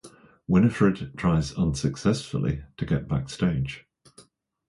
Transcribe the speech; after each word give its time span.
Winifred 0.47 1.11
tries 1.15 1.53
unsuccessfully 1.55 2.63
to 2.75 2.87
get 2.87 3.07
backstage. 3.07 3.85